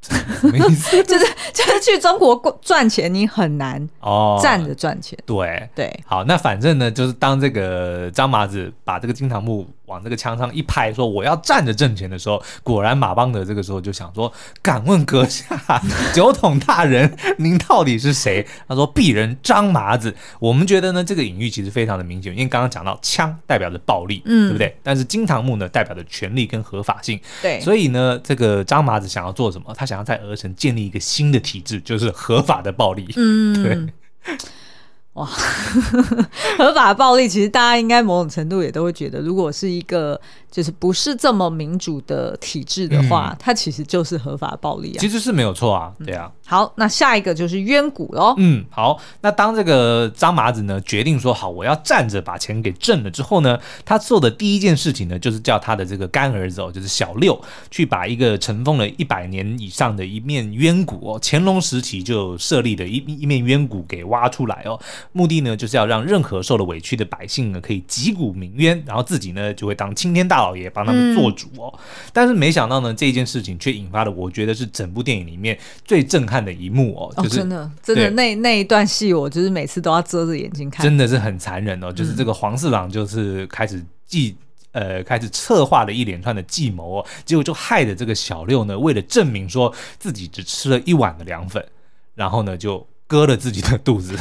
[0.00, 1.02] 什么意思？
[1.04, 5.18] 就是 就是去中国赚钱，你很难哦，站着赚钱。
[5.26, 15.44] 对对，好，那反正呢，就是当这个张麻子把这个金堂木往这个枪上一拍，说我要站着挣钱的时候，果然马邦德这个时候就想说：“敢问阁下，
[16.14, 24.77] 酒桶大人，您到底是谁？”他说：“鄙人张麻子。”我们觉得呢，这个隐喻其实非常的明显，因为刚刚讲到枪代表着暴力，嗯，对不对？
[24.83, 27.61] 但是金堂木呢，代表着权力跟合法性，对。
[27.61, 29.72] 所以呢，这个张麻子想要做什么？
[29.74, 33.09] 他想要在鹅城建立一个新的体制，就是合法的暴力。
[33.16, 34.37] 嗯， 对。
[35.18, 35.26] 哇，
[36.59, 40.20] 合法暴力，其实大家应该某种程度也都会觉得，如果是一个。
[40.50, 44.98] 就是不是这么民主的体制的话，嗯、它其实就是合法暴力啊。
[44.98, 46.32] 其实是没有错啊，对啊、嗯。
[46.46, 48.34] 好，那下一个就是冤谷喽。
[48.38, 48.98] 嗯，好。
[49.20, 57.38] 那当这个张麻子呢决定说好，我要站着把钱给挣了之后呢，他做的第一件事情呢，就是叫他的这个干儿子哦，就是小六，
[57.70, 64.80] 去把一个尘封了一百年以上的一面冤谷哦，乾隆时期就设立的一一面冤谷给挖出来哦，
[65.12, 70.38] 目的呢就是要让任何受了委屈的百姓呢可以击鼓鸣冤，然后自己呢就会当青天大。
[70.38, 71.81] 大老爷帮他们做主哦，嗯、
[72.12, 81.92] 但是没想到呢，这件事情却引发了我觉得是整部电影里面最震撼的一幕哦，就是、哦、真的真的那那一段戏，我就是每次都要遮着眼睛看，真的是很残忍哦。
[81.92, 84.37] 就是这个黄四郎就是开始计、
[84.70, 91.64] 嗯、呃开始策划了一连串的计谋哦，结果就害得这个小六呢，为了证明说自己只吃了一碗的凉粉，
[92.14, 94.16] 然后呢就割了自己的肚子。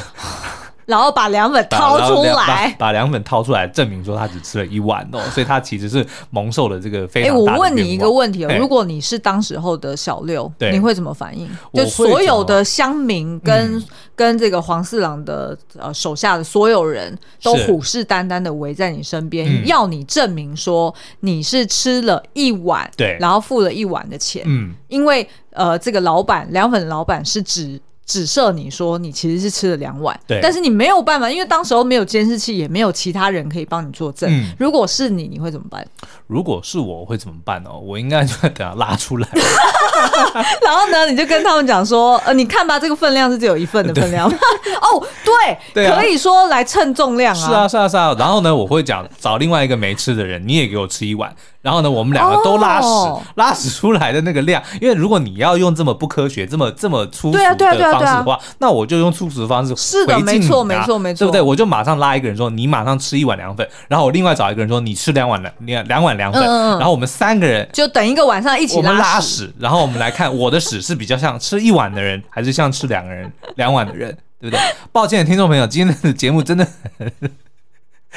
[0.87, 7.51] 然后把凉粉掏出来，把凉粉掏出来，证明说他只吃了一碗哦， 所以他其实是蒙受了这个非常大的。
[7.51, 11.45] 哎，我问你一个问题哦，如果你是当时候的小六，你会怎么反应？
[11.73, 13.83] 就所有的乡民跟
[14.15, 27.77] 跟这个黄四郎的呃手下的所有人都虎视眈眈的围在你身边，要你证明说你是吃了一碗，对，然后付了一碗的钱，嗯，因为呃这个老板凉粉老板是指。
[28.07, 34.29] 指涉你说你其实是吃了两碗，对，但是你没有办法，因为当时候没有监视器，也没有其他人可以帮你作证。
[34.31, 35.85] 嗯，如果是你，你会怎么办？
[36.25, 37.69] 如果是我，我会怎么办呢？
[37.69, 39.27] 我应该就会等他拉出来，
[40.63, 44.25] 然后呢，你就跟他们讲说，呃，你看吧，这个分量是只有一份的分量。
[44.79, 47.45] 哦，对，对，可以说来称重量啊。
[47.45, 48.15] 是啊，是啊，是啊。
[48.17, 51.35] 然后呢，我会讲找另外一个没吃的人，你也给我吃一碗。
[51.67, 52.87] 然后呢，我们两个都拉屎，
[53.35, 57.57] 拉屎出来的那个量，因为如果你要用这么不科学、这么这么粗俗的方
[57.91, 61.41] 方式的话，那我就用粗俗的方式是的，没错，没错，没错，对不对？
[61.41, 74.59] 我就马上拉一个人说，你马上吃一碗凉粉，然后我另外找一个人说，你吃两碗凉两两碗凉粉，然后我们三个人就等一个晚上一起拉屎，然后我们来看我的屎是比较像吃一碗的人，还是像吃两个人两碗的人，对不对？
[74.93, 76.65] 抱歉，听众朋友，今天的节目真的。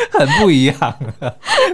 [0.12, 0.98] 很不一样，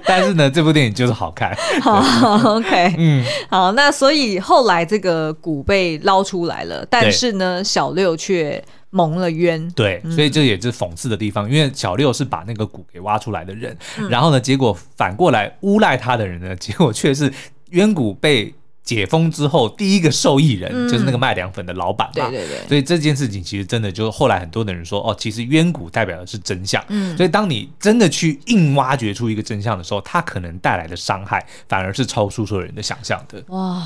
[0.05, 1.57] 但是呢，这部电影就是好看。
[1.81, 9.71] 好，OK，嗯，好，那所以后来这个鼓被捞出来了，但是呢，小六却蒙了冤。
[9.71, 13.77] 对，所以这也是讽刺的地方，因为小六是把那个鼓给挖出来的人，
[14.11, 17.33] 然后呢，结果反过来诬赖他的人呢，结果却是
[17.71, 18.55] 冤骨被。
[18.87, 22.12] 解封之后，第一个受益人就是那个卖凉粉的老板嘛。
[22.14, 22.68] 对对对。
[22.68, 26.83] 所以这件事情其实真的就是后来很多的人说，哦，其实冤股代表的是真相。
[26.88, 27.14] 嗯。
[27.16, 33.42] 所以当你真的去硬挖掘出一个真相的时候，它可能带来的伤害反而是超出所有人的想象的。
[33.49, 33.83] 哇，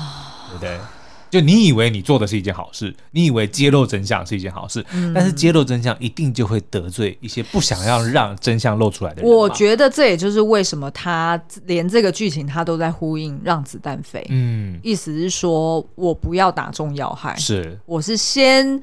[0.49, 0.77] 对不对？
[1.31, 9.31] 就你以为你做的是一件好事，你以为揭露真相是一件好事，嗯、但是揭露真相一定就会得罪一些不想要让真相露出来的人。
[9.31, 14.23] 我觉得这也就是为什么他连这个剧情他都在呼应让子弹飞。
[14.29, 18.81] 嗯，意思是说我不要打中要害，是我是先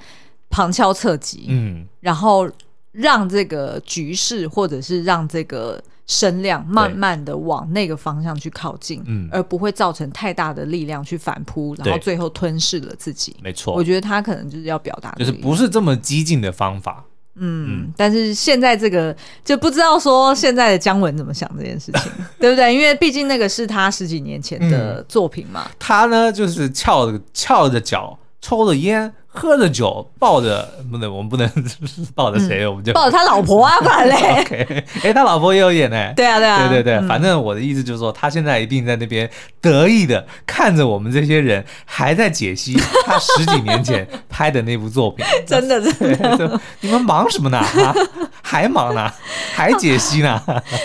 [0.48, 2.50] 旁敲侧击，嗯，然后
[2.92, 5.78] 让这个局势或者是让这个。
[6.08, 13.36] 声量慢慢的往那个方向去靠近，嗯，而不会造成太大的力量去反扑，然后最后吞噬了自己。
[13.42, 17.04] 没错，我觉得他可能就是要表达，就是不是这么激进的方法。
[17.34, 22.74] 嗯，嗯，但是现在这个就不知道说现在的姜文怎么想这件事情， 对不对？
[22.74, 25.64] 因为毕竟那个是他十几年前的作品嘛。
[25.68, 29.12] 嗯、他呢，就是翘着翘着脚，抽着烟。
[29.38, 31.48] 喝着酒，抱着不能，我们不能
[32.14, 34.16] 抱着谁，嗯、我们就抱着他老婆啊， 不然嘞。
[34.40, 36.12] OK，哎，他老婆也有演呢。
[36.16, 42.74] 对啊，对啊，对对对，嗯、反正我的意思就是说，他现在一定在那边得意的看着我们这些人，还在解析
[43.06, 45.24] 他十几年前拍的那部作品。
[45.46, 47.58] 真的，真的，你们忙什么呢？
[47.58, 47.94] 啊，
[48.42, 49.08] 还忙呢？
[49.54, 50.42] 还解析呢？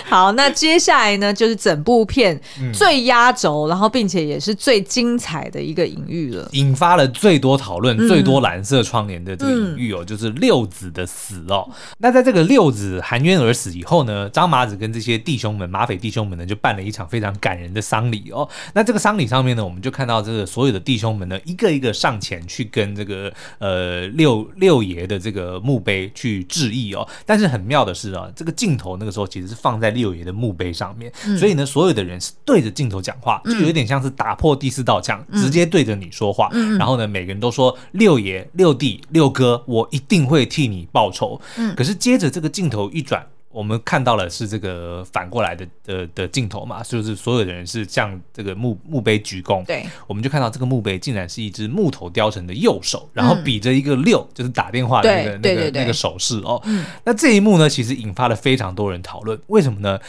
[0.10, 2.40] 好，那接下来呢，就是整部片
[2.74, 8.43] 最压轴，然后并且也是最精彩的一个隐喻了，引发了最多讨论，嗯、最多。
[8.44, 11.68] 蓝色窗帘的这个隐喻哦，就是六子的死哦。
[11.98, 18.48] 那在这个六子含冤而死以后呢，张麻子跟这些弟兄们，马匪弟兄们呢，就办了一场非常感人的丧礼哦。
[18.74, 27.08] 那这个丧礼上面呢，我们就看到这个所有的弟兄们呢，一个一个上前去跟这个呃六六爷的这个墓碑去致意哦。
[27.26, 36.50] 但是很妙的是啊，这个镜头那个时候其实是放在六爷的墓碑上面，所以呢，所有的人是对着镜头讲话，就有点像是打破第四道墙，直接对着你说话。
[36.78, 38.48] 然后呢，每个人都说六爷。
[38.54, 41.40] 六弟六哥，我一定会替你报仇。
[41.58, 49.66] 嗯，可是接着这个镜头一转，我们看到了是这个反过来的的的镜头嘛，就是所有的人是向这个墓墓碑鞠躬。
[49.66, 56.62] 对，我们就看到这个墓碑竟然是一只木头雕成的右手，然后比着一个六，就是打电话的那个那个那个手势哦。
[56.66, 60.00] 嗯，那这一幕呢，其实引发了非常多人讨论，为什么呢？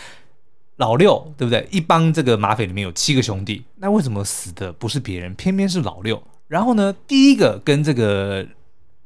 [0.79, 1.64] 老六对不对？
[1.70, 6.20] 一帮这个马匪里面有七个兄弟，那为什么死的不是别人，偏偏是老六？
[6.55, 8.47] 然后呢，第一个跟这个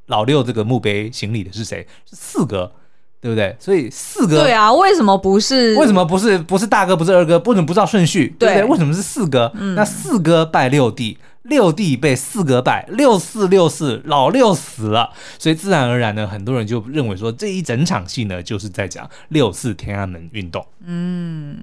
[0.05, 1.87] 老六这个墓碑行礼的是谁？
[2.05, 2.71] 是四哥，
[3.21, 3.57] 对不对？
[3.59, 5.75] 所以四哥对啊，为什么不是？
[5.77, 6.39] 为什么不是？
[6.39, 8.35] 不是大哥，不是二哥，为什么不知道顺序？
[8.39, 8.65] 对不对？
[8.65, 9.51] 为什么是四哥？
[9.55, 11.19] 嗯，那四哥拜六弟。
[11.45, 20.63] 六弟被四哥拜，六四六四，老六死了，所以自然而然呢，很多人就认为说，这一整场戏呢，就是在讲六四天安门运动。
[20.85, 21.57] 嗯，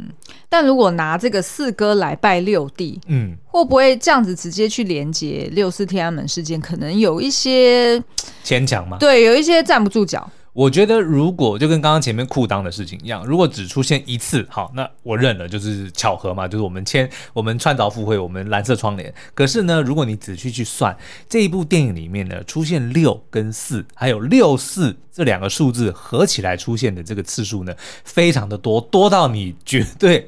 [0.49, 6.59] 但如果拿这个四哥来拜六弟，嗯，会不会这样子直接去连接六四天安门事件？
[6.59, 8.01] 可能有一些
[8.43, 8.97] 牵强吗？
[8.99, 10.27] 对，有一些站不住脚。
[10.55, 19.13] 我觉得如果就跟刚刚前面裤裆的事情一样，如果只出现一次，好，那我认了，就是巧合嘛，就是我们签，我们穿凿附会，我们蓝色窗帘。
[19.33, 20.95] 可是呢，如果你仔细去算
[21.27, 30.25] 这一部电影里面呢，出现六跟四，还有六四这两个数字合起来出现的这个次数呢，非常的多，多到你绝对。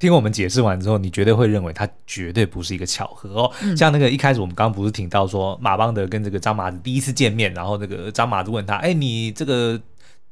[0.00, 3.52] 听我们解释完之后，你绝对会认为它绝对不是一个巧合哦。
[3.62, 9.78] 嗯、像那个一开始我们刚刚不是听到说马邦德跟这个张麻子第一次见面，然后那个张麻子问他：“哎，你这个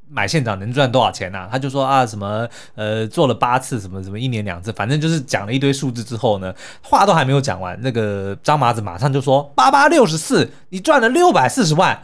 [0.09, 6.51] 买县长能赚多少钱啊？”他就说：“啊，什么呃做了八次，什么什么一年两次，反正就是讲了一堆数字之后呢，
[6.81, 12.01] 话都还没有讲完，那个张麻子马上就说：八八六十四，你赚了六百四十万。”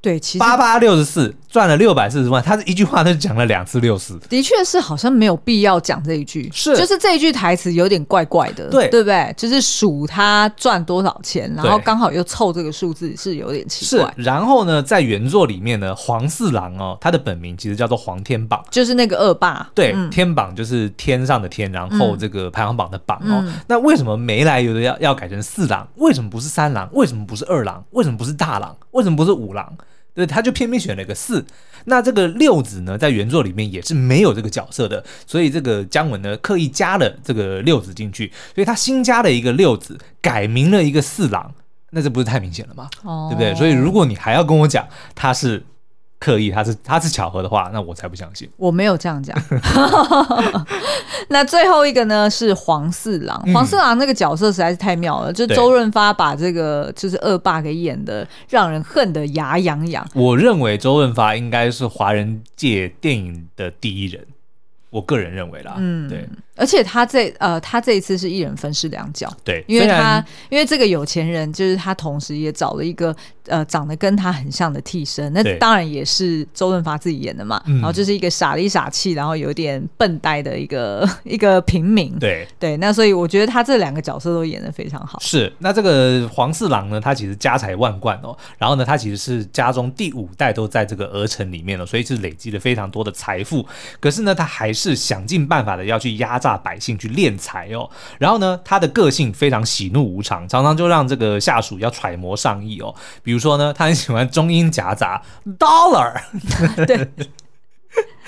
[0.00, 9.34] 对，其实八八六十四赚了六百四十万，他这一句话他就讲了两次六四，的确是好像没有必要讲这一句，是就是这一句台词有点怪怪的，对对不对？
[9.36, 14.12] 就是数他赚多少钱，然后刚好又凑这个数字，是有点奇怪。
[14.16, 23.42] 是，然后呢，在原作里面呢，黄四郎哦，他的本名其实叫做黄天榜，就是那个恶霸，对，嗯、天榜就是天上的天，然后这个排行榜的榜哦。
[23.46, 25.88] 嗯、那为什么没来由的要要改成四郎？
[25.96, 26.88] 为什么不是三郎？
[26.92, 27.82] 为什么不是二郎？
[27.92, 28.76] 为什么不是大郎？
[28.90, 29.72] 为什么不是五郎？
[30.18, 31.44] 对，他就偏偏选了个四。
[31.84, 41.54] 那这个六子呢，在原作里面也是没有这个角色的，所以这个姜文呢刻意加了这个六子进去，所以他新加了一个六子，改名了一个四郎，
[41.90, 42.90] 那这不是太明显了吗？
[43.04, 43.54] 哦，对不对？
[43.54, 45.64] 所以如果你还要跟我讲他是。
[46.18, 48.48] 刻意，他是他是巧合的话，那我才不相信。
[48.56, 49.36] 我没有这样讲。
[51.28, 60.06] 那最后一个呢是黄四郎，黄四郎那个角色实在是太妙了，嗯、就周润发把这个就是恶霸给演的让人恨得牙痒痒。
[60.14, 64.26] 我认为周润发应该是华人界电影的第一人。
[64.90, 66.26] 我个人认为啦，嗯，对，
[66.58, 73.14] 而且他这呃，他这一次是一人分饰两角，对，因为他因为这个有钱人就是他，同时也找了一个
[73.46, 82.48] 呃长得跟他很像的替身，那当然也是周润发自己演的嘛，然后就是一个傻里傻气，然后有点笨呆的一个 一个平民，对。
[82.58, 85.18] 对，那所以我觉得他这两个角色都演的非常好。
[85.20, 93.64] 是，那这个黄四郎呢，他其实家财万贯哦，然后呢，他其实是家中第五代都在这个儿城里面了，所以是累积了非常多的财富，
[94.00, 94.72] 可是呢，他还。
[94.78, 97.90] 是想尽办法的要去压榨大百姓，去敛财哦。
[98.18, 102.94] 然后呢，他的个性非常喜怒无常，常常就让这个下属要揣摩上意哦。
[103.22, 105.22] 比如说呢，他很喜欢中英夹杂
[105.58, 106.14] dollar，
[106.86, 107.06] 对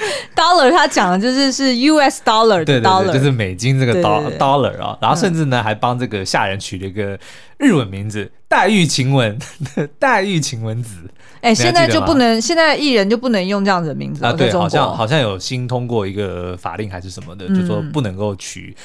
[0.36, 4.96] dollar 他讲的就是是 US dollar，对，对，对 dollar 就是美金这个 dollar 啊。
[5.00, 7.18] 然后甚至呢，嗯、还帮这个下人取了一个
[7.58, 9.38] 日文名字，黛玉晴雯，
[9.98, 10.96] 黛玉晴雯子。
[11.42, 14.32] 哎，现在就不能，现在艺人就不能用这样子的名字啊？
[14.32, 18.76] 对，好像好像有新通过一个法令还是什么的，嗯、就说不能够取，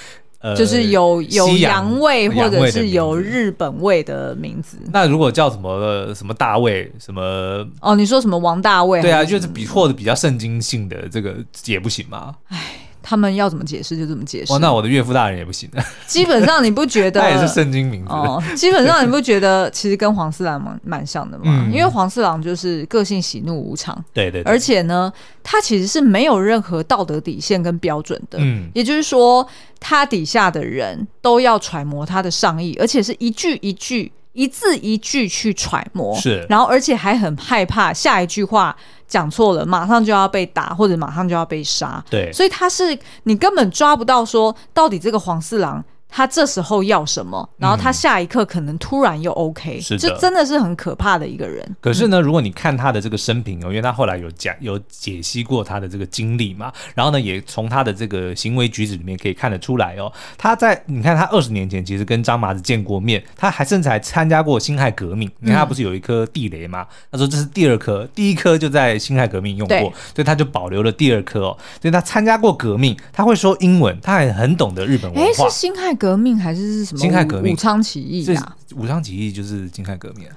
[0.46, 4.78] 呃，就是有有洋味或者是有日本味的名字。
[4.94, 7.66] 那如果叫什么什么大卫什么？
[7.82, 9.02] 哦，你说什么王大卫？
[9.02, 11.36] 对啊，就是比或者比较圣经性的这个
[11.66, 12.36] 也不行吗？
[12.50, 12.85] 哎。
[13.08, 14.52] 他们要怎么解释就怎么解释。
[14.52, 15.70] 哦，那我的岳父大人也不行。
[16.08, 17.22] 基本上你不觉得？
[17.22, 18.12] 他也是圣经名字。
[18.12, 21.44] 哦，基本上你不觉得其实跟黄四郎蛮蛮像的嘛？
[21.46, 23.96] 嗯、因为黄四郎就是个性喜怒无常。
[24.12, 24.52] 对，对对。
[24.52, 28.40] 而且呢，他其实是没有任何道德底线跟标准的。
[28.42, 28.68] 嗯。
[28.74, 29.48] 也就是说，
[29.80, 34.12] 他底下的人都要揣摩他的上意，而且是一句一句。
[34.36, 38.76] 一字一句去揣摩，是，然后而且还很害怕下一句话
[39.08, 45.84] 讲错了，马上就要被打或者马上就要被杀，对，所以他是你根本抓不到说到底这个黄四郎。
[46.16, 51.76] 他这时候要什么，然后他下一刻可能突然又 OK，是的，这真的是很可怕的一个人。
[51.82, 65.30] 可是呢，如果你看他的这个生平哦，因为他后来有讲有解析过他的这个经历嘛，然后呢，也从他的这个行为举止里面可以看得出来哦，他在你看他二十年前其实跟张麻子见过面，他还甚至还参加过辛亥革命。
[65.42, 66.88] 你看他不是有一颗地雷吗？
[67.12, 69.78] 他说这是第二颗，第一颗就在辛亥革命用过，
[70.16, 71.58] 所以他就保留了第二颗哦。
[71.82, 75.30] 所以他参加过革命，他会说英文，他还很懂得日本文化。
[75.30, 76.98] 哎，是辛亥革命还是是？
[76.98, 78.58] 辛亥革命，武昌起义啊！
[78.76, 80.28] 武昌起义就是辛亥革命。
[80.28, 80.36] 啊，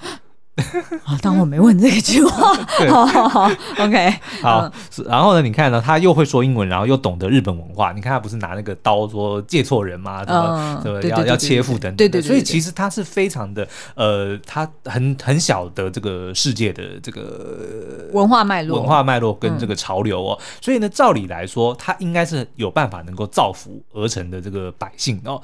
[1.22, 2.54] 当我没问这句话。
[2.88, 4.70] 好好好，OK， 好。
[5.06, 7.92] 然后呢，你看呢，他又会说英文，然后又懂得日本文化。
[7.92, 10.24] 你看他不是拿那个刀说借错人吗？
[10.24, 11.96] 什么什么要要切腹等等。
[11.96, 12.22] 对对。
[12.22, 20.38] 所以其实他是非常的呃，他很很晓得这个世界的这个文化脉络、文化脉络跟这个潮流哦。
[20.60, 25.40] 所以呢，照理来说，他应该是有办法能够造福鹅城的这个百姓哦。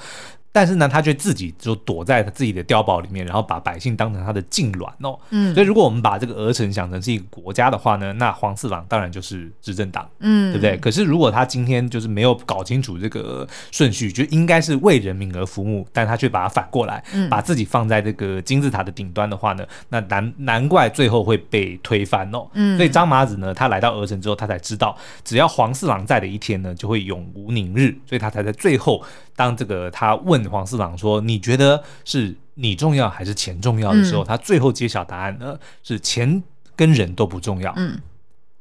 [0.55, 5.19] 但是呢，他却自己就躲在他自己的碉堡里面，然后把百姓当成他的痉挛哦。
[5.31, 10.77] 嗯，所以如果我们把这个鹅城想成是一个国家的话呢，那黄四郎当然就是执政党，嗯，对不对？
[10.77, 22.47] 可是如果他今天就是没有搞清楚这个顺序，就应该是为人民而服务，但他却把它反过来，嗯，把自己放在这个金字塔的顶端的话呢，那难难怪最后会被推翻哦。
[22.53, 29.05] 嗯，所以张麻子呢，他来到鹅城之后，他才知道，只要黄四郎在的一天呢，就会永无宁日，所以他才在最后。
[29.37, 35.59] 当这个他问黄四郎说：“你觉得是你重要还是钱重要的时候，嗯、他最后揭晓答案呢？
[35.83, 36.43] 是钱
[36.77, 37.73] 跟人都不重要。
[37.77, 38.01] 嗯，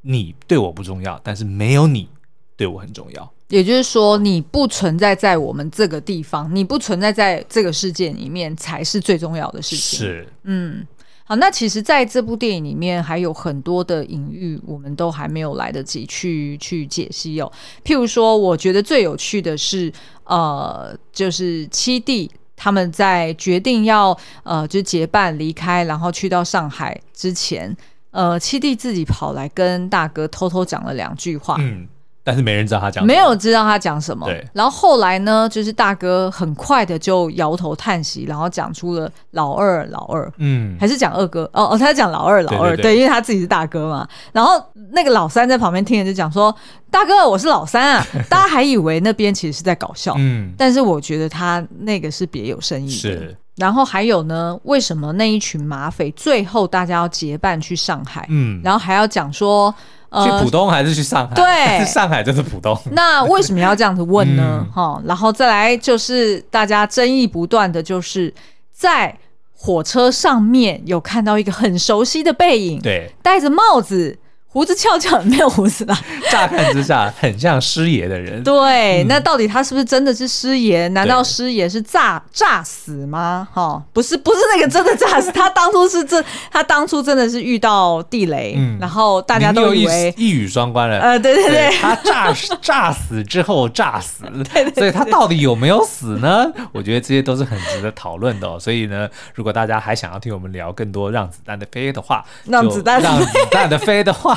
[0.02, 2.08] 你对我不重要，但是没有你
[2.56, 3.32] 对我很重要。
[3.48, 9.98] 也就是说，你不存在在我们这个地方，你不存在在这个世界里面，才是最重要的事情。
[9.98, 10.86] 是，嗯。”
[11.26, 17.50] 好，那其实在这部电影里面还有很多的隐喻，我们都还没有来得及去去解析哦。
[17.82, 19.90] 譬如说，我觉得最有趣的是，
[20.24, 27.74] 呃，就是七弟他们在决定要呃就结伴离开，然后去到上海之前，
[28.10, 31.56] 呃，七弟自己跑来跟大哥偷偷讲了两句话。
[31.58, 31.88] 嗯。
[32.24, 34.26] 但是没人知道他讲什么，没有知道他讲什么。
[34.26, 44.08] 对，然后后来呢，就是大哥很快的就摇头叹息，然后讲出了老二老二，嗯，还是讲二哥哦哦，他在讲老二老二，对，对，对，对，因为他自己是大哥嘛。
[44.32, 44.52] 然后
[44.92, 46.54] 那个老三在旁边听着就讲说
[46.90, 48.06] ：“大哥，我是老三啊。
[48.30, 52.92] ”大家还以为那边其实是在搞笑，嗯，但是我觉得他那个是别有深意的。
[52.92, 53.36] 是。
[53.56, 58.26] 然后还有呢，为什么那一群马匪最后大家要结伴去上海？
[58.28, 59.74] 嗯，然后还要讲说。
[60.22, 61.34] 去浦东还是去上海？
[61.34, 62.78] 对，是 上海就是浦东。
[62.92, 64.64] 那为什么要这样子问呢？
[64.72, 68.32] 哈、嗯，然后再来就是大家争议不断的就是
[68.70, 69.18] 在
[69.56, 74.16] 火车上面有看到一个很熟悉的背影，对，戴着帽子。
[74.54, 75.98] 胡子翘翘，没有胡子啦。
[76.30, 78.40] 乍看之下很像师爷的人。
[78.44, 80.86] 对，嗯、那到底他是不是真的是师爷？
[80.90, 83.48] 难道师爷是诈诈死吗？
[83.52, 85.32] 哈，不是，不是那个真的诈死。
[85.32, 91.00] 他当初是这， 他当初真的是遇到地雷，嗯、然后大家都以为一语双关了。
[91.00, 92.32] 呃，对对对，对他诈
[92.62, 96.46] 诈死之后诈死，对，对，对，所以他到底有没有死呢？
[96.70, 98.56] 我觉得这些都是很值得讨论的、哦。
[98.60, 104.32] 所以呢，如果大家还想要听我们聊更多让子弹的飞的话，让子弹让子弹的飞的话。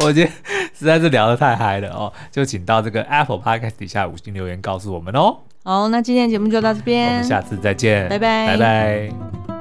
[0.00, 0.32] 我今天
[0.78, 5.36] 实在是聊得太嗨了哦，就请到这个 Apple Podcast 底下五星留言告诉我们哦。
[5.62, 9.59] 好，那今天节目就到这边，我们下次再见，拜拜，拜拜。